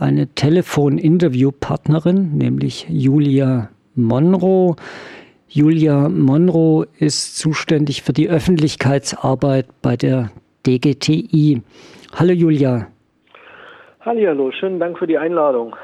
[0.00, 4.76] eine Telefon-Interviewpartnerin, nämlich Julia Monroe.
[5.48, 10.30] Julia Monroe ist zuständig für die Öffentlichkeitsarbeit bei der
[10.66, 11.62] DGTI.
[12.14, 12.88] Hallo Julia.
[14.00, 15.76] Hallo, schönen Dank für die Einladung.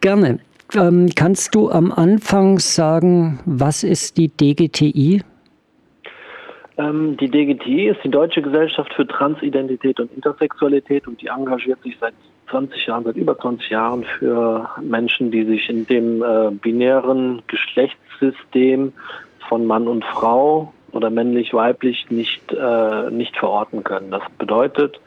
[0.00, 0.38] Gerne.
[0.74, 5.22] Ähm, kannst du am Anfang sagen, was ist die DGTI?
[6.78, 11.96] Ähm, die DGTI ist die Deutsche Gesellschaft für Transidentität und Intersexualität und die engagiert sich
[12.00, 12.14] seit
[12.50, 18.92] 20 Jahren, seit über 20 Jahren für Menschen, die sich in dem äh, binären Geschlechtssystem
[19.48, 24.10] von Mann und Frau oder männlich-weiblich nicht, äh, nicht verorten können.
[24.10, 25.00] Das bedeutet,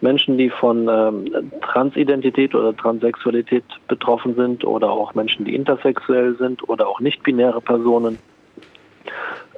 [0.00, 6.68] Menschen, die von ähm, Transidentität oder Transsexualität betroffen sind oder auch Menschen, die intersexuell sind
[6.68, 8.18] oder auch nicht-binäre Personen,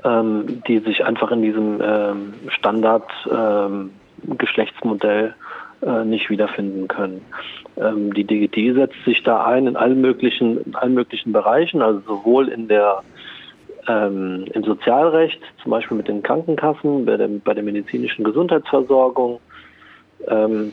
[0.04, 5.34] ähm, die sich einfach in diesem ähm, Standard-Geschlechtsmodell ähm,
[5.88, 7.24] äh, nicht wiederfinden können.
[7.76, 12.00] Ähm, die DGT setzt sich da ein in allen möglichen, in allen möglichen Bereichen, also
[12.00, 13.02] sowohl in der
[13.88, 19.40] ähm, im Sozialrecht, zum Beispiel mit den Krankenkassen, bei, dem, bei der medizinischen Gesundheitsversorgung,
[20.28, 20.72] ähm,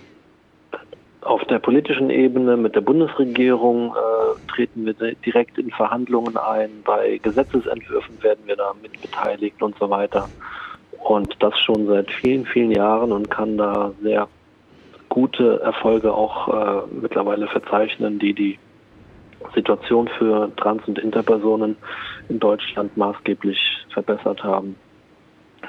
[1.21, 6.69] auf der politischen Ebene mit der Bundesregierung äh, treten wir direkt in Verhandlungen ein.
[6.85, 10.29] Bei Gesetzesentwürfen werden wir da mit beteiligt und so weiter.
[11.03, 14.27] Und das schon seit vielen, vielen Jahren und kann da sehr
[15.09, 18.59] gute Erfolge auch äh, mittlerweile verzeichnen, die die
[19.55, 21.77] Situation für Trans- und Interpersonen
[22.29, 24.75] in Deutschland maßgeblich verbessert haben.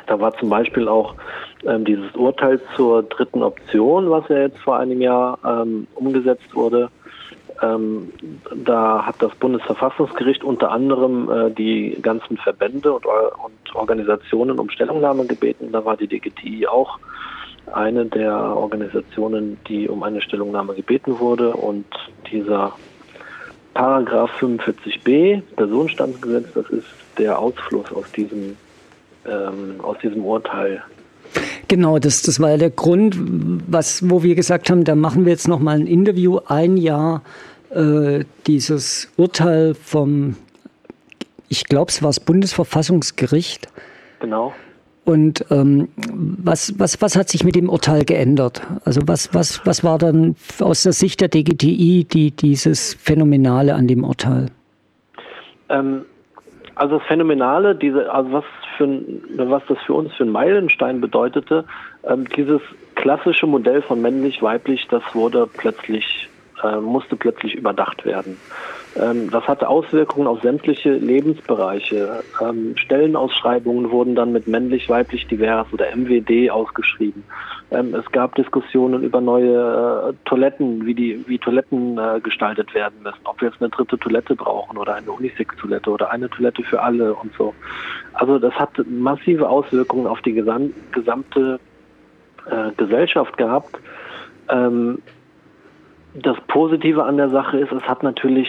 [0.06, 1.14] Da war zum Beispiel auch
[1.64, 6.90] ähm, dieses Urteil zur dritten Option, was ja jetzt vor einem Jahr ähm, umgesetzt wurde.
[7.60, 8.12] Ähm,
[8.54, 15.26] da hat das Bundesverfassungsgericht unter anderem äh, die ganzen Verbände und, und, Organisationen um Stellungnahme
[15.26, 15.72] gebeten.
[15.72, 16.98] Da war die DGTI auch
[17.72, 21.52] eine der Organisationen, die um eine Stellungnahme gebeten wurde.
[21.52, 21.86] Und
[22.30, 22.72] dieser
[23.74, 26.86] Paragraph 45b, Personenstandsgesetz, das ist
[27.18, 28.56] der Ausfluss aus diesem
[29.26, 30.82] ähm, aus diesem Urteil.
[31.68, 33.16] Genau, das, das war ja der Grund,
[33.66, 37.22] was, wo wir gesagt haben, da machen wir jetzt noch mal ein Interview, ein Jahr
[37.70, 40.36] äh, dieses Urteil vom,
[41.48, 43.68] ich glaube, es war das Bundesverfassungsgericht.
[44.20, 44.54] Genau.
[45.04, 48.60] Und ähm, was, was, was hat sich mit dem Urteil geändert?
[48.84, 53.86] Also was, was, was war dann aus der Sicht der DGTI die, dieses Phänomenale an
[53.86, 54.50] dem Urteil?
[55.70, 56.04] Ähm,
[56.74, 58.44] also das Phänomenale, diese, also was
[58.78, 58.88] für
[59.36, 61.64] was das für uns für einen Meilenstein bedeutete,
[62.04, 62.62] ähm, dieses
[62.94, 66.28] klassische Modell von männlich-weiblich, das wurde plötzlich,
[66.62, 68.38] äh, musste plötzlich überdacht werden.
[68.96, 72.22] Ähm, das hatte Auswirkungen auf sämtliche Lebensbereiche.
[72.40, 77.24] Ähm, Stellenausschreibungen wurden dann mit männlich-weiblich divers oder MWD ausgeschrieben.
[77.70, 83.02] Ähm, es gab Diskussionen über neue äh, Toiletten, wie die wie Toiletten äh, gestaltet werden
[83.02, 86.82] müssen, ob wir jetzt eine dritte Toilette brauchen oder eine Unisex-Toilette oder eine Toilette für
[86.82, 87.54] alle und so.
[88.14, 91.60] Also das hat massive Auswirkungen auf die gesam gesamte
[92.50, 93.78] äh, Gesellschaft gehabt.
[94.48, 94.98] Ähm,
[96.22, 98.48] das Positive an der Sache ist, es hat natürlich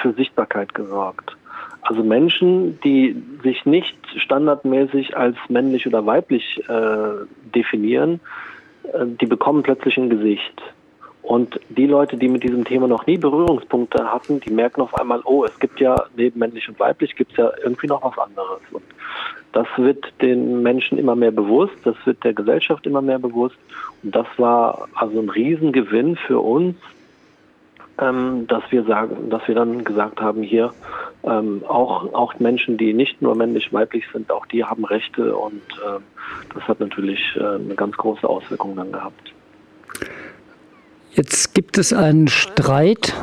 [0.00, 1.36] für Sichtbarkeit gesorgt.
[1.82, 8.20] Also Menschen, die sich nicht standardmäßig als männlich oder weiblich äh, definieren,
[8.92, 10.62] äh, die bekommen plötzlich ein Gesicht.
[11.22, 15.20] Und die Leute, die mit diesem Thema noch nie Berührungspunkte hatten, die merken auf einmal,
[15.24, 18.60] oh, es gibt ja neben männlich und weiblich, gibt es ja irgendwie noch was anderes.
[18.72, 18.82] Und
[19.52, 23.56] das wird den Menschen immer mehr bewusst, das wird der Gesellschaft immer mehr bewusst.
[24.02, 26.76] Und das war also ein Riesengewinn für uns,
[28.00, 30.72] ähm, dass wir sagen, dass wir dann gesagt haben, hier
[31.22, 36.00] ähm, auch auch Menschen, die nicht nur männlich-weiblich sind, auch die haben Rechte und äh,
[36.54, 39.32] das hat natürlich äh, eine ganz große Auswirkung dann gehabt.
[41.12, 43.14] Jetzt gibt es einen Streit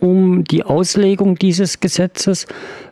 [0.00, 2.46] um die Auslegung dieses Gesetzes.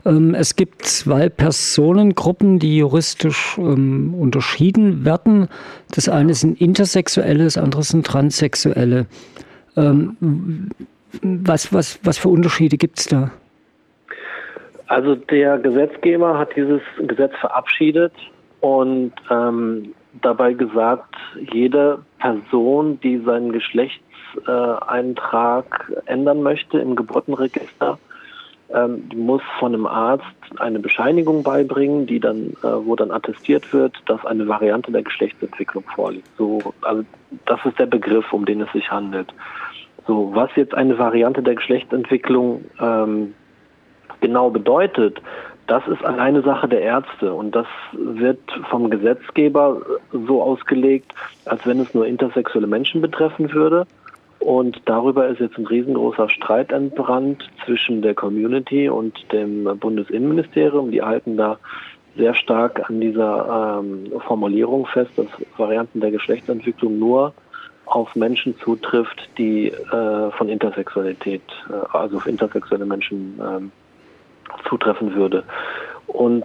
[0.05, 5.49] Ähm, es gibt zwei Personengruppen, die juristisch ähm, unterschieden werden.
[5.91, 9.07] Das eine sind Intersexuelle, das andere sind Transsexuelle.
[11.21, 13.31] Was, was, was für Unterschiede gibt es da?
[14.87, 18.13] Also der Gesetzgeber hat dieses Gesetz verabschiedet
[18.61, 21.15] und ähm, dabei gesagt,
[21.53, 27.99] jede Person, die seinen Geschlechtseintrag äh, ändern möchte im Geburtenregister,
[28.75, 30.25] ähm, muss von einem Arzt
[30.59, 35.85] eine Bescheinigung beibringen, die dann, äh, wo dann attestiert wird, dass eine Variante der Geschlechtsentwicklung
[35.95, 36.29] vorliegt.
[36.39, 37.05] So, also
[37.47, 39.33] das ist der Begriff, um den es sich handelt.
[40.07, 43.35] So, was jetzt eine Variante der Geschlechtsentwicklung ähm,
[44.21, 45.21] genau bedeutet,
[45.67, 49.81] das ist alleine Sache der Ärzte und das wird vom Gesetzgeber
[50.13, 51.15] so ausgelegt,
[51.45, 53.87] als wenn es nur intersexuelle Menschen betreffen würde.
[54.41, 60.91] Und darüber ist jetzt ein riesengroßer Streit entbrannt zwischen der Community und dem Bundesinnenministerium.
[60.91, 61.59] Die halten da
[62.17, 65.27] sehr stark an dieser ähm, Formulierung fest, dass
[65.57, 67.35] Varianten der Geschlechtsentwicklung nur
[67.87, 73.73] auf Menschen zutrifft, die äh, von Intersexualität, äh, also auf intersexuelle Menschen ähm,
[74.69, 75.45] zutreffen würde.
[76.07, 76.45] Und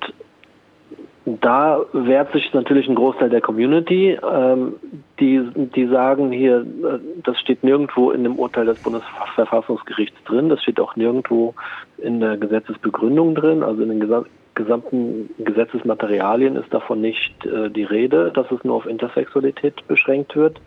[1.26, 4.76] da wehrt sich natürlich ein Großteil der Community, ähm,
[5.20, 5.42] die,
[5.76, 10.80] die sagen hier, äh, das steht nirgendwo in dem Urteil des Bundesverfassungsgerichts drin, das steht
[10.80, 11.54] auch nirgendwo
[11.98, 14.26] in der Gesetzesbegründung drin, also in den
[14.56, 20.62] gesamten Gesetzesmaterialien ist davon nicht äh, die Rede, dass es nur auf Intersexualität beschränkt wird.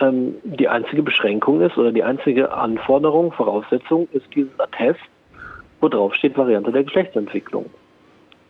[0.00, 5.00] Ähm, die einzige Beschränkung ist oder die einzige Anforderung, Voraussetzung ist dieses Attest,
[5.80, 7.66] wo drauf steht Variante der Geschlechtsentwicklung.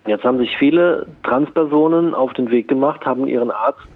[0.07, 3.87] Jetzt haben sich viele Transpersonen auf den Weg gemacht, haben ihren Arzt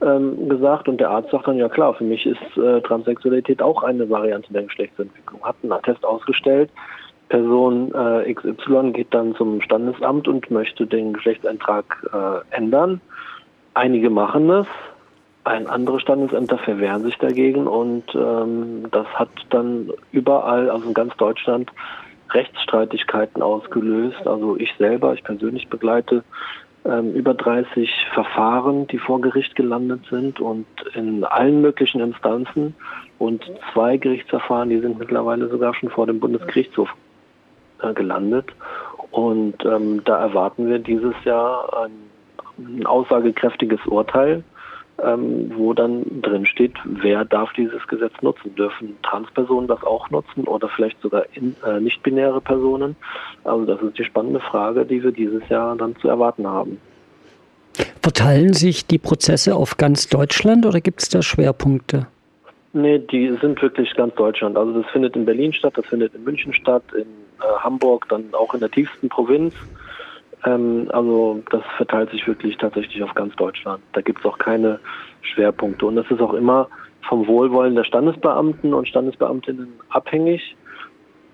[0.00, 3.82] ähm, gesagt und der Arzt sagt dann, ja klar, für mich ist äh, Transsexualität auch
[3.82, 5.42] eine Variante der Geschlechtsentwicklung.
[5.42, 6.70] Hat einen Attest ausgestellt,
[7.28, 13.00] Person äh, XY geht dann zum Standesamt und möchte den Geschlechtseintrag äh, ändern.
[13.74, 14.66] Einige machen das,
[15.48, 21.16] ein andere Standesämter verwehren sich dagegen und ähm, das hat dann überall, also in ganz
[21.16, 21.70] Deutschland,
[22.30, 24.26] Rechtsstreitigkeiten ausgelöst.
[24.26, 26.22] Also ich selber, ich persönlich begleite
[26.84, 32.74] ähm, über 30 Verfahren, die vor Gericht gelandet sind und in allen möglichen Instanzen
[33.18, 33.42] und
[33.72, 36.90] zwei Gerichtsverfahren, die sind mittlerweile sogar schon vor dem Bundesgerichtshof
[37.82, 38.46] äh, gelandet.
[39.10, 41.92] Und ähm, da erwarten wir dieses Jahr ein,
[42.58, 44.44] ein aussagekräftiges Urteil
[45.02, 48.54] ähm, wo dann drin steht, wer darf dieses Gesetz nutzen.
[48.54, 52.96] Dürfen Transpersonen das auch nutzen oder vielleicht sogar in, äh, nicht-binäre Personen?
[53.44, 56.78] Also das ist die spannende Frage, die wir dieses Jahr dann zu erwarten haben.
[58.02, 62.08] Verteilen sich die Prozesse auf ganz Deutschland oder gibt es da Schwerpunkte?
[62.72, 64.56] Nee, die sind wirklich ganz Deutschland.
[64.56, 68.24] Also das findet in Berlin statt, das findet in München statt, in äh, Hamburg, dann
[68.32, 69.54] auch in der tiefsten Provinz.
[70.44, 73.82] Ähm, also das verteilt sich wirklich tatsächlich auf ganz Deutschland.
[73.92, 74.80] Da gibt es auch keine
[75.22, 75.86] Schwerpunkte.
[75.86, 76.68] Und das ist auch immer
[77.08, 80.56] vom Wohlwollen der Standesbeamten und Standesbeamtinnen abhängig.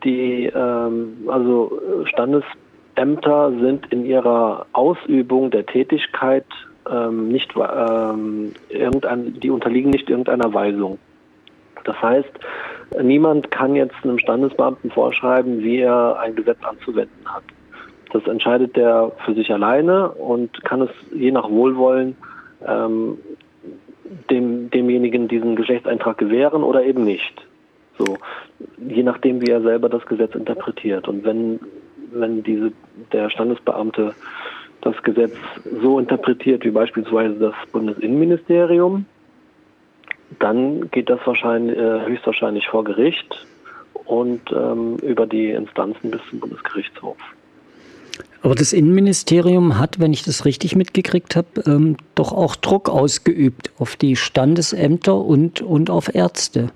[0.05, 6.47] Die ähm, also Standesämter sind in ihrer Ausübung der Tätigkeit
[6.91, 10.99] ähm, nicht ähm, irgendein, die unterliegen nicht irgendeiner Weisung.
[11.85, 12.31] Das heißt,
[13.03, 17.45] niemand kann jetzt einem Standesbeamten vorschreiben, wie er ein Gesetz anzuwenden hat.
[18.15, 22.17] Das entscheidet der für sich alleine und kann es je nach Wohlwollen
[22.65, 23.19] ähm,
[24.31, 27.45] dem, demjenigen diesen Geschlechtseintrag gewähren oder eben nicht.
[27.99, 28.17] So,
[28.79, 31.09] je nachdem, wie er selber das Gesetz interpretiert.
[31.09, 31.59] Und wenn,
[32.13, 32.71] wenn diese,
[33.13, 34.15] der Standesbeamte
[34.81, 35.35] das Gesetz
[35.83, 39.07] so interpretiert wie beispielsweise das Bundesinnenministerium,
[40.39, 43.45] dann geht das wahrscheinlich, äh, höchstwahrscheinlich vor Gericht
[44.05, 47.17] und ähm, über die Instanzen bis zum Bundesgerichtshof.
[48.43, 53.73] Aber das Innenministerium hat, wenn ich das richtig mitgekriegt habe, ähm, doch auch Druck ausgeübt
[53.79, 56.71] auf die Standesämter und, und auf Ärzte.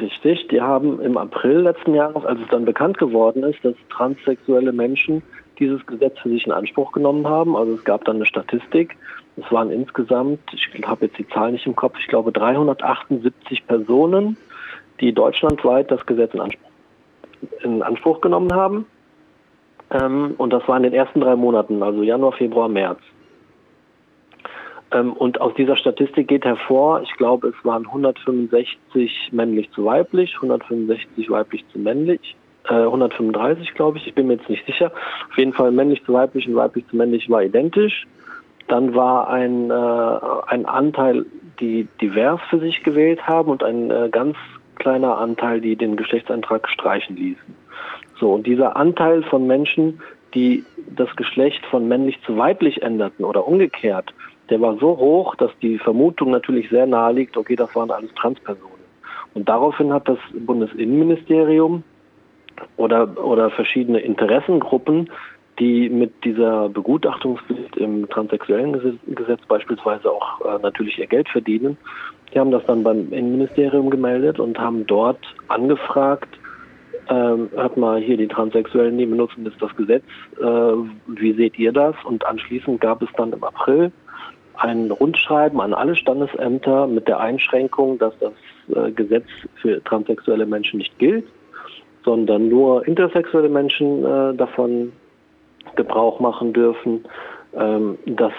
[0.00, 4.72] Richtig, die haben im April letzten Jahres, als es dann bekannt geworden ist, dass transsexuelle
[4.72, 5.22] Menschen
[5.58, 7.56] dieses Gesetz für sich in Anspruch genommen haben.
[7.56, 8.96] Also es gab dann eine Statistik.
[9.36, 14.36] Es waren insgesamt, ich habe jetzt die Zahl nicht im Kopf, ich glaube 378 Personen,
[15.00, 16.70] die deutschlandweit das Gesetz in Anspruch,
[17.62, 18.86] in Anspruch genommen haben.
[19.90, 23.00] Ähm, und das war in den ersten drei Monaten, also Januar, Februar, März.
[24.92, 30.34] Ähm, und aus dieser Statistik geht hervor, ich glaube, es waren 165 männlich zu weiblich,
[30.36, 32.36] 165 weiblich zu männlich,
[32.68, 34.92] äh, 135 glaube ich, ich bin mir jetzt nicht sicher.
[35.30, 38.06] Auf jeden Fall männlich zu weiblich und weiblich zu männlich war identisch.
[38.68, 41.26] Dann war ein, äh, ein Anteil,
[41.60, 44.36] die divers für sich gewählt haben und ein äh, ganz
[44.76, 47.65] kleiner Anteil, die den Geschlechtseintrag streichen ließen.
[48.18, 50.00] So, und dieser Anteil von Menschen,
[50.34, 54.12] die das Geschlecht von männlich zu weiblich änderten oder umgekehrt,
[54.50, 58.14] der war so hoch, dass die Vermutung natürlich sehr nahe liegt, okay, das waren alles
[58.14, 58.76] Transpersonen.
[59.34, 61.82] Und daraufhin hat das Bundesinnenministerium
[62.76, 65.10] oder, oder verschiedene Interessengruppen,
[65.58, 71.76] die mit dieser Begutachtungspflicht im transsexuellen Gesetz beispielsweise auch äh, natürlich ihr Geld verdienen,
[72.32, 76.28] die haben das dann beim Innenministerium gemeldet und haben dort angefragt,
[77.08, 80.04] ähm, hört mal hier, die Transsexuellen, die benutzen jetzt das Gesetz.
[80.40, 80.44] Äh,
[81.06, 81.94] wie seht ihr das?
[82.04, 83.92] Und anschließend gab es dann im April
[84.58, 88.32] ein Rundschreiben an alle Standesämter mit der Einschränkung, dass das
[88.74, 89.26] äh, Gesetz
[89.60, 91.26] für transsexuelle Menschen nicht gilt,
[92.04, 94.92] sondern nur intersexuelle Menschen äh, davon
[95.74, 97.04] Gebrauch machen dürfen,
[97.54, 98.32] ähm, dass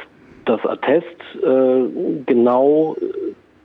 [0.46, 1.06] das Attest
[1.44, 1.84] äh,
[2.26, 2.96] genau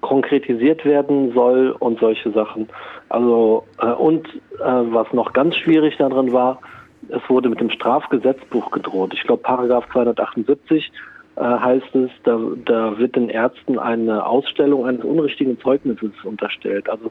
[0.03, 2.69] konkretisiert werden soll und solche Sachen.
[3.09, 6.61] Also äh, und äh, was noch ganz schwierig darin war,
[7.09, 9.13] es wurde mit dem Strafgesetzbuch gedroht.
[9.15, 10.93] Ich glaube, Paragraph 278
[11.37, 16.91] äh, heißt es, da, da wird den Ärzten eine Ausstellung eines unrichtigen Zeugnisses unterstellt.
[16.91, 17.11] Also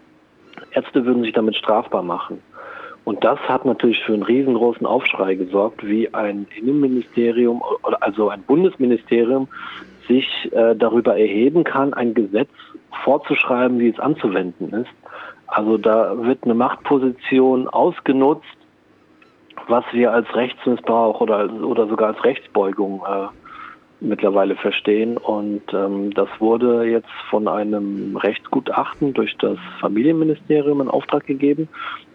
[0.72, 2.42] Ärzte würden sich damit strafbar machen.
[3.04, 7.64] Und das hat natürlich für einen riesengroßen Aufschrei gesorgt, wie ein Innenministerium,
[8.00, 9.48] also ein Bundesministerium,
[10.08, 12.50] sich äh, darüber erheben kann, ein Gesetz
[13.04, 14.92] vorzuschreiben, wie es anzuwenden ist.
[15.48, 18.46] Also da wird eine Machtposition ausgenutzt,
[19.68, 23.28] was wir als Rechtsmissbrauch oder, oder sogar als Rechtsbeugung äh,
[24.00, 25.18] mittlerweile verstehen.
[25.18, 31.68] Und ähm, das wurde jetzt von einem Rechtsgutachten durch das Familienministerium in Auftrag gegeben.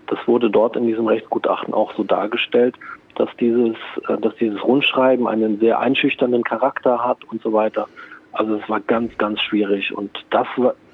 [0.06, 2.76] Das wurde dort in diesem Rechtsgutachten auch so dargestellt,
[3.16, 3.76] dass dieses,
[4.08, 7.88] äh, dass dieses Rundschreiben einen sehr einschüchternden Charakter hat und so weiter.
[8.36, 9.92] Also es war ganz, ganz schwierig.
[9.96, 10.46] Und das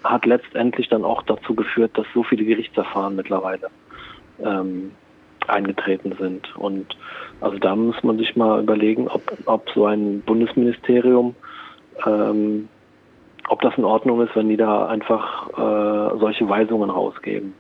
[0.05, 3.69] hat letztendlich dann auch dazu geführt, dass so viele Gerichtsverfahren mittlerweile
[4.41, 4.93] ähm,
[5.49, 6.57] eingetreten sind.
[6.57, 6.97] Und
[7.41, 11.35] also da muss man sich mal überlegen, ob, ob so ein Bundesministerium,
[12.07, 12.69] ähm,
[13.49, 17.55] ob das in Ordnung ist, wenn die da einfach äh, solche Weisungen rausgeben.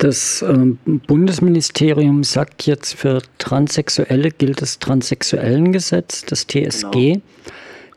[0.00, 6.90] Das ähm, Bundesministerium sagt jetzt, für Transsexuelle gilt das Transsexuellengesetz, das TSG.
[6.90, 7.22] Genau.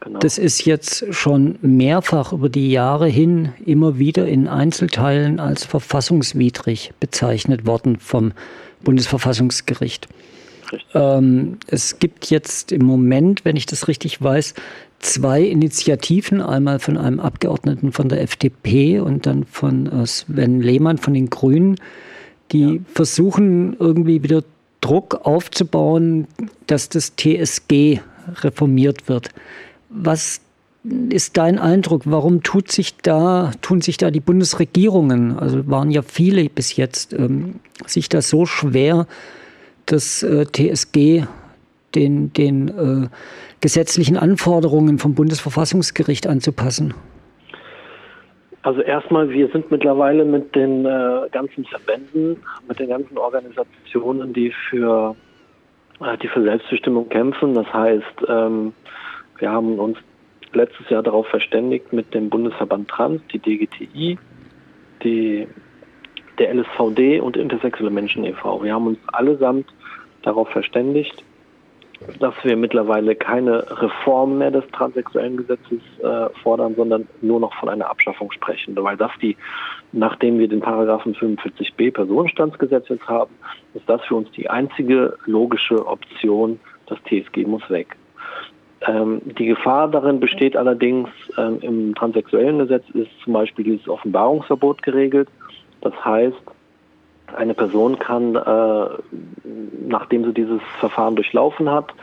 [0.05, 0.19] Genau.
[0.19, 6.93] Das ist jetzt schon mehrfach über die Jahre hin immer wieder in Einzelteilen als verfassungswidrig
[6.99, 8.31] bezeichnet worden vom
[8.83, 10.07] Bundesverfassungsgericht.
[10.93, 14.53] Ähm, es gibt jetzt im Moment, wenn ich das richtig weiß,
[14.99, 20.99] zwei Initiativen, einmal von einem Abgeordneten von der FDP und dann von äh, Sven Lehmann
[20.99, 21.77] von den Grünen,
[22.51, 22.79] die ja.
[22.93, 24.43] versuchen irgendwie wieder
[24.81, 26.27] Druck aufzubauen,
[26.67, 28.01] dass das TSG
[28.43, 29.29] reformiert wird.
[29.97, 30.41] Was
[31.09, 32.03] ist dein Eindruck?
[32.05, 37.13] Warum tut sich da, tun sich da die Bundesregierungen, also waren ja viele bis jetzt,
[37.13, 39.07] ähm, sich da so schwer,
[39.85, 41.23] das äh, TSG
[41.95, 43.07] den, den äh,
[43.61, 46.93] gesetzlichen Anforderungen vom Bundesverfassungsgericht anzupassen?
[48.63, 52.37] Also erstmal, wir sind mittlerweile mit den äh, ganzen Verbänden,
[52.67, 55.15] mit den ganzen Organisationen, die für,
[56.01, 57.53] äh, die für Selbstbestimmung kämpfen.
[57.53, 58.73] Das heißt, ähm,
[59.37, 59.97] wir haben uns
[60.53, 64.17] letztes Jahr darauf verständigt mit dem Bundesverband Trans, die DGTI,
[65.03, 65.47] die,
[66.39, 68.63] der LSVD und Intersexuelle Menschen e.V.
[68.63, 69.67] Wir haben uns allesamt
[70.23, 71.23] darauf verständigt,
[72.19, 77.69] dass wir mittlerweile keine Reform mehr des transsexuellen Gesetzes äh, fordern, sondern nur noch von
[77.69, 78.75] einer Abschaffung sprechen.
[78.75, 79.37] Weil das die,
[79.91, 83.33] nachdem wir den Paragraphen 45b Personenstandsgesetz jetzt haben,
[83.73, 87.95] ist das für uns die einzige logische Option, das TSG muss weg.
[88.87, 94.83] Ähm, die Gefahr darin besteht allerdings, ähm, im transsexuellen Gesetz ist zum Beispiel dieses Offenbarungsverbot
[94.83, 95.29] geregelt.
[95.81, 96.37] Das heißt,
[97.35, 98.85] eine Person kann, äh,
[99.87, 101.93] nachdem sie dieses Verfahren durchlaufen hat,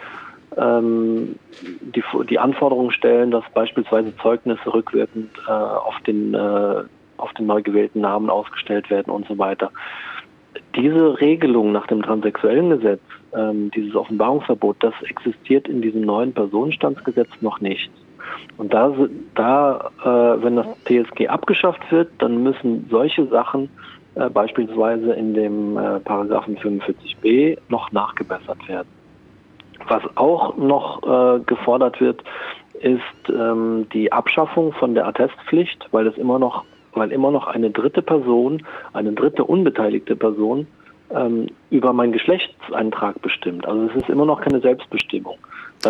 [0.57, 6.83] ähm, die, die Anforderungen stellen, dass beispielsweise Zeugnisse rückwirkend äh, auf, den, äh,
[7.17, 9.71] auf den neu gewählten Namen ausgestellt werden und so weiter.
[10.77, 13.01] Diese Regelung nach dem transsexuellen Gesetz,
[13.35, 17.91] ähm, dieses Offenbarungsverbot, das existiert in diesem neuen Personenstandsgesetz noch nicht.
[18.57, 18.95] Und da,
[19.35, 23.69] da äh, wenn das TSG abgeschafft wird, dann müssen solche Sachen
[24.15, 28.89] äh, beispielsweise in dem äh, Paragraphen 45b noch nachgebessert werden.
[29.89, 32.23] Was auch noch äh, gefordert wird,
[32.81, 36.65] ist ähm, die Abschaffung von der Attestpflicht, weil es immer noch,
[36.95, 40.67] weil immer noch eine dritte Person, eine dritte unbeteiligte Person
[41.15, 43.67] ähm, über meinen Geschlechtseintrag bestimmt.
[43.67, 45.37] Also es ist immer noch keine Selbstbestimmung.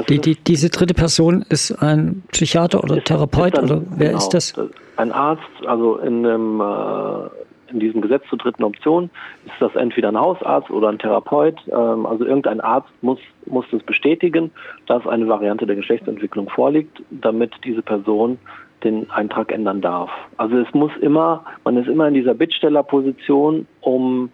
[0.09, 4.09] Die, die, diese dritte Person ist ein Psychiater oder ist, Therapeut ist dann, oder wer
[4.09, 4.55] genau, ist das?
[4.97, 7.29] Ein Arzt, also in einem äh,
[7.73, 9.11] in diesem Gesetz zur dritten Option
[9.47, 11.57] ist das entweder ein Hausarzt oder ein Therapeut.
[11.69, 14.51] Ähm, also irgendein Arzt muss, muss das bestätigen,
[14.87, 18.39] dass eine Variante der Geschlechtsentwicklung vorliegt, damit diese Person
[18.85, 20.11] den Eintrag ändern darf.
[20.37, 24.31] Also es muss immer, man ist immer in dieser Bittstellerposition, um,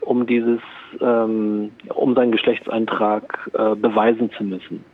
[0.00, 0.60] um dieses,
[1.00, 4.84] ähm, um seinen Geschlechtseintrag äh, beweisen zu müssen.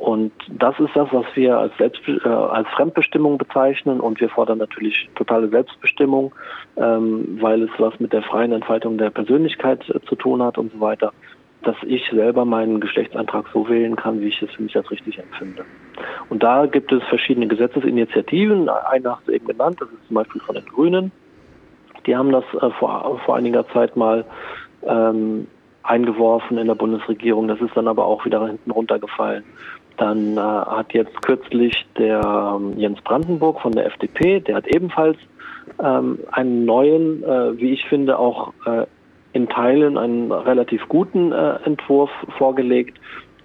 [0.00, 4.00] Und das ist das, was wir als, Selbst, äh, als Fremdbestimmung bezeichnen.
[4.00, 6.34] Und wir fordern natürlich totale Selbstbestimmung,
[6.78, 10.72] ähm, weil es was mit der freien Entfaltung der Persönlichkeit äh, zu tun hat und
[10.72, 11.12] so weiter,
[11.62, 15.18] dass ich selber meinen Geschlechtsantrag so wählen kann, wie ich es für mich als richtig
[15.18, 15.64] empfinde.
[16.28, 18.68] Und da gibt es verschiedene Gesetzesinitiativen.
[18.68, 21.12] Eine hast du eben genannt, das ist zum Beispiel von den Grünen.
[22.06, 24.24] Die haben das äh, vor, vor einiger Zeit mal
[24.82, 25.46] ähm,
[25.82, 27.48] eingeworfen in der Bundesregierung.
[27.48, 29.44] Das ist dann aber auch wieder hinten runtergefallen.
[29.96, 32.20] Dann äh, hat jetzt kürzlich der
[32.56, 35.18] ähm, Jens Brandenburg von der FDP, der hat ebenfalls
[35.82, 38.86] ähm, einen neuen, äh, wie ich finde, auch äh,
[39.32, 42.98] in Teilen einen relativ guten äh, Entwurf vorgelegt,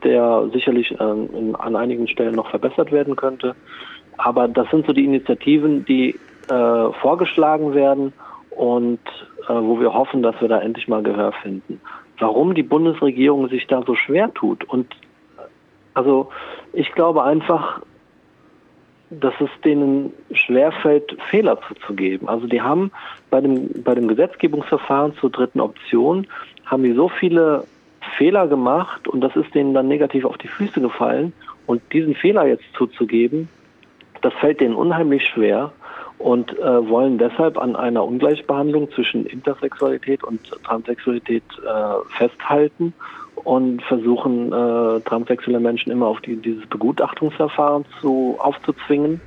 [0.03, 3.55] der sicherlich ähm, in, an einigen Stellen noch verbessert werden könnte.
[4.17, 8.13] Aber das sind so die Initiativen, die äh, vorgeschlagen werden
[8.51, 8.99] und
[9.47, 11.81] äh, wo wir hoffen, dass wir da endlich mal Gehör finden.
[12.19, 14.87] Warum die Bundesregierung sich da so schwer tut und
[15.93, 16.29] also
[16.73, 17.81] ich glaube einfach,
[19.09, 22.27] dass es denen schwerfällt, Fehler zuzugeben.
[22.27, 22.91] Also die haben
[23.29, 26.27] bei dem, bei dem Gesetzgebungsverfahren zur dritten Option,
[26.65, 27.65] haben die so viele
[28.17, 31.33] Fehler gemacht und das ist denen dann negativ auf die Füße gefallen.
[31.67, 33.50] Und diesen Fehler jetzt zuzugeben,
[34.21, 35.71] das fällt denen unheimlich schwer
[36.17, 42.93] und äh, wollen deshalb an einer Ungleichbehandlung zwischen Intersexualität und Transsexualität äh, festhalten
[43.45, 49.21] und versuchen äh, transsexuelle Menschen immer auf die, dieses Begutachtungsverfahren zu aufzuzwingen,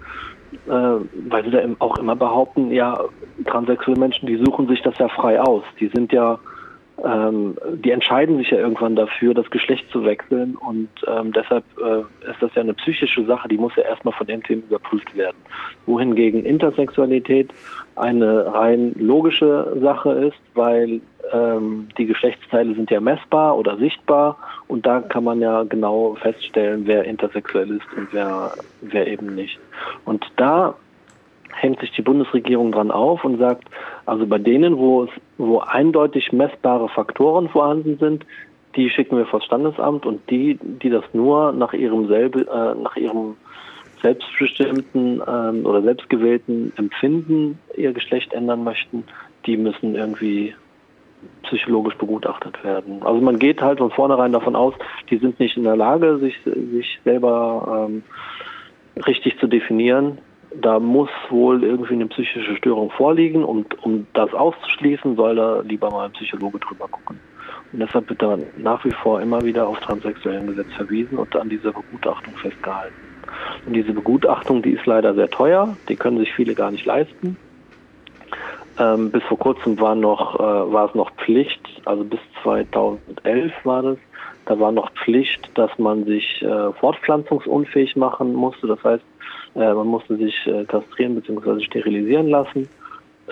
[0.67, 3.01] äh, weil sie da auch immer behaupten, ja,
[3.47, 5.63] transsexuelle Menschen, die suchen sich das ja frei aus.
[5.81, 6.39] Die sind ja
[7.05, 12.01] ähm, die entscheiden sich ja irgendwann dafür, das Geschlecht zu wechseln und ähm, deshalb äh,
[12.31, 15.37] ist das ja eine psychische Sache, die muss ja erstmal von Team überprüft werden.
[15.87, 17.51] Wohingegen Intersexualität
[17.97, 21.01] eine rein logische Sache ist, weil
[21.33, 24.37] ähm, die Geschlechtsteile sind ja messbar oder sichtbar
[24.67, 29.59] und da kann man ja genau feststellen, wer intersexuell ist und wer, wer eben nicht.
[30.05, 30.75] Und da
[31.61, 33.69] hängt sich die Bundesregierung dran auf und sagt,
[34.07, 38.25] also bei denen, wo es, wo eindeutig messbare Faktoren vorhanden sind,
[38.77, 42.97] die schicken wir vor Standesamt und die, die das nur nach ihrem selbe, äh, nach
[42.97, 43.37] ihrem
[44.03, 49.05] selbstbestimmten ähm, oder selbstgewählten Empfinden ihr Geschlecht ändern möchten,
[49.47, 50.55] die müssen irgendwie
[51.43, 53.03] psychologisch begutachtet werden.
[53.03, 54.75] Also man geht halt von vornherein davon aus,
[55.11, 58.05] die sind nicht in der Lage, sich, sich selber ähm,
[59.05, 60.19] richtig zu definieren
[60.61, 65.91] da muss wohl irgendwie eine psychische Störung vorliegen und um das auszuschließen, soll da lieber
[65.91, 67.21] mal ein Psychologe drüber gucken.
[67.73, 71.49] Und deshalb wird da nach wie vor immer wieder auf transsexuellen Gesetz verwiesen und an
[71.49, 72.95] dieser Begutachtung festgehalten.
[73.67, 77.37] Und diese Begutachtung, die ist leider sehr teuer, die können sich viele gar nicht leisten.
[78.79, 83.83] Ähm, bis vor kurzem war noch äh, war es noch Pflicht, also bis 2011 war
[83.83, 83.99] das,
[84.47, 88.67] da war noch Pflicht, dass man sich äh, fortpflanzungsunfähig machen musste.
[88.69, 89.05] Das heißt,
[89.55, 91.61] äh, man musste sich äh, kastrieren bzw.
[91.65, 92.69] sterilisieren lassen,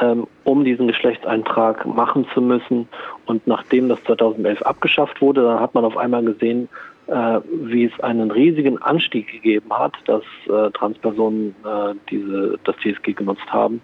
[0.01, 2.89] ähm, um diesen Geschlechtseintrag machen zu müssen.
[3.27, 6.69] Und nachdem das 2011 abgeschafft wurde, dann hat man auf einmal gesehen,
[7.07, 13.13] äh, wie es einen riesigen Anstieg gegeben hat, dass äh, Transpersonen äh, diese, das TSG
[13.13, 13.81] genutzt haben,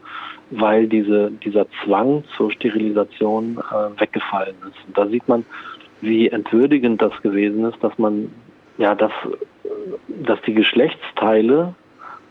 [0.50, 4.86] weil diese, dieser Zwang zur Sterilisation äh, weggefallen ist.
[4.86, 5.44] Und da sieht man,
[6.00, 8.32] wie entwürdigend das gewesen ist, dass man
[8.78, 9.12] ja, dass,
[10.08, 11.74] dass die Geschlechtsteile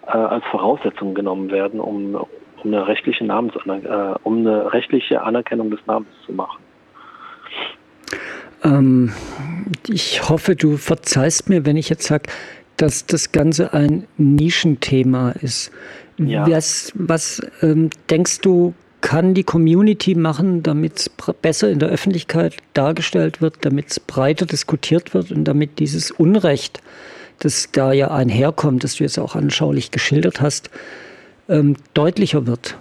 [0.07, 2.27] äh, als Voraussetzung genommen werden, um, um
[2.63, 6.61] eine rechtliche Namensaner äh, um eine rechtliche Anerkennung des Namens zu machen.
[8.63, 9.11] Ähm,
[9.87, 12.29] ich hoffe, du verzeihst mir, wenn ich jetzt sage,
[12.77, 15.71] dass das Ganze ein Nischenthema ist.
[16.17, 16.49] Ja.
[16.49, 22.57] Was, was ähm, denkst du, kann die Community machen, damit es besser in der Öffentlichkeit
[22.73, 26.81] dargestellt wird, damit es breiter diskutiert wird und damit dieses Unrecht
[27.43, 30.69] das da ja einherkommt, das du jetzt auch anschaulich geschildert hast,
[31.49, 32.77] ähm, deutlicher wird?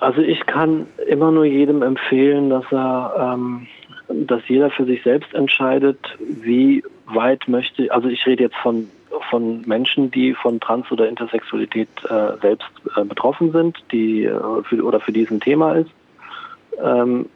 [0.00, 3.66] Also ich kann immer nur jedem empfehlen, dass er, ähm,
[4.08, 7.92] dass jeder für sich selbst entscheidet, wie weit möchte.
[7.92, 8.88] Also ich rede jetzt von
[9.30, 14.82] von Menschen, die von Trans- oder Intersexualität äh, selbst äh, betroffen sind, die äh, für,
[14.82, 15.90] oder für diesen Thema ist.
[16.82, 17.26] Ähm,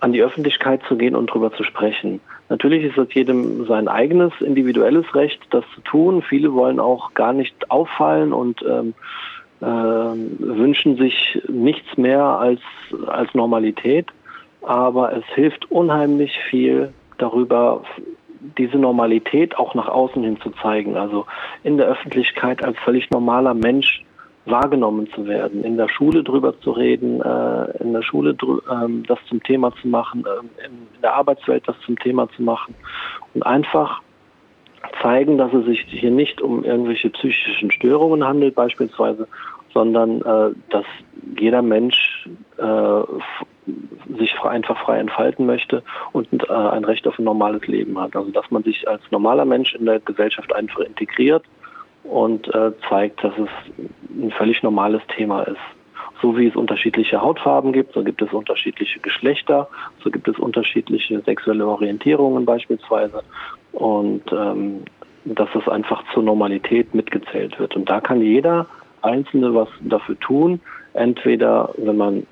[0.00, 2.20] an die Öffentlichkeit zu gehen und darüber zu sprechen.
[2.50, 6.20] Natürlich ist es jedem sein eigenes individuelles Recht, das zu tun.
[6.20, 8.92] Viele wollen auch gar nicht auffallen und ähm,
[9.60, 12.60] äh, wünschen sich nichts mehr als,
[13.06, 14.08] als Normalität.
[14.62, 17.84] Aber es hilft unheimlich viel darüber,
[18.58, 20.96] diese Normalität auch nach außen hin zu zeigen.
[20.96, 21.26] Also
[21.62, 24.04] in der Öffentlichkeit als völlig normaler Mensch
[24.46, 28.36] wahrgenommen zu werden, in der Schule drüber zu reden, äh, in der Schule
[28.70, 32.74] ähm, das zum Thema zu machen, äh, in, der Arbeitswelt das zum Thema zu machen
[33.34, 34.00] und einfach
[35.02, 39.28] zeigen, dass es sich hier nicht um irgendwelche psychischen Störungen handelt beispielsweise,
[39.74, 40.86] sondern äh, dass
[41.38, 43.02] jeder Mensch äh,
[44.18, 48.16] sich einfach frei entfalten möchte und äh, ein Recht auf ein normales Leben hat.
[48.16, 51.44] Also dass man sich als normaler Mensch in der Gesellschaft einfach integriert
[52.04, 53.48] und äh, zeigt, dass es
[54.10, 55.60] ein völlig normales Thema ist.
[56.22, 59.68] so wie es unterschiedliche Hautfarben gibt, so gibt es unterschiedliche Geschlechter,
[60.04, 63.22] so gibt es unterschiedliche sexuelle Orientierungen beispielsweise.
[63.72, 64.84] Und ähm,
[65.24, 67.76] dass das einfach zur Normalität mitgezählt wird.
[67.76, 68.66] Und da kann jeder
[69.02, 70.60] Einzelne was dafür tun.
[70.94, 72.26] Entweder, wenn man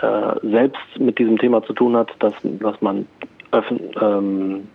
[0.00, 3.06] äh, selbst mit diesem Thema zu tun hat, dass, dass man
[3.52, 4.68] öffn, ähm,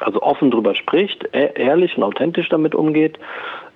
[0.00, 3.18] also offen drüber spricht, e ehrlich und authentisch damit umgeht,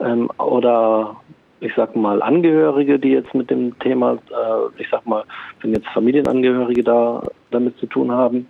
[0.00, 1.16] ähm, oder
[1.60, 5.24] ich sag mal Angehörige, die jetzt mit dem Thema, äh, ich sag mal,
[5.60, 8.46] wenn jetzt Familienangehörige da damit zu tun haben,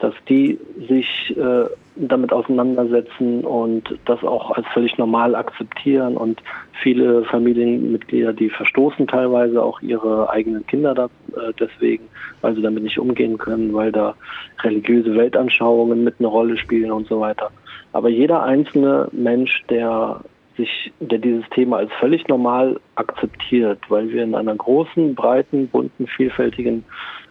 [0.00, 1.64] dass die sich äh,
[1.96, 6.16] damit auseinandersetzen und das auch als völlig normal akzeptieren.
[6.16, 6.42] Und
[6.82, 12.04] viele Familienmitglieder, die verstoßen teilweise auch ihre eigenen Kinder da, äh, deswegen,
[12.40, 14.14] weil sie damit nicht umgehen können, weil da
[14.62, 17.50] religiöse Weltanschauungen mit eine Rolle spielen und so weiter.
[17.92, 20.20] Aber jeder einzelne Mensch, der
[20.56, 26.06] sich, der dieses Thema als völlig normal akzeptiert, weil wir in einer großen, breiten, bunten,
[26.06, 26.84] vielfältigen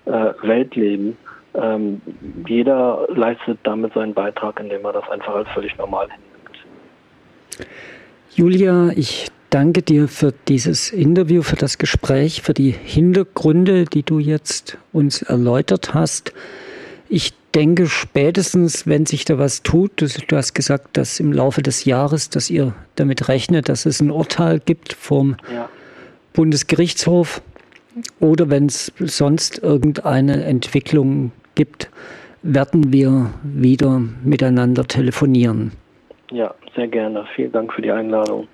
[0.05, 1.17] äh, Welt leben,
[1.53, 2.01] ähm,
[2.47, 7.67] jeder leistet damit seinen Beitrag, indem er das einfach als völlig normal hinnimmt.
[8.33, 14.19] Julia, ich danke dir für dieses Interview, für das Gespräch, für die Hintergründe, die du
[14.19, 16.33] jetzt uns erläutert hast.
[17.09, 21.61] Ich denke, spätestens, wenn sich da was tut, du, du, hast gesagt, dass im Laufe
[21.61, 25.67] des Jahres, dass ihr damit rechnet, dass es ein Urteil gibt vom ja.
[26.31, 27.41] Bundesgerichtshof
[28.21, 31.91] oder wenn es sonst irgendeine Entwicklung gibt,
[32.41, 35.71] werden wir wieder miteinander telefonieren.
[36.31, 37.25] Ja, sehr gerne.
[37.35, 38.47] Vielen Dank für die Einladung.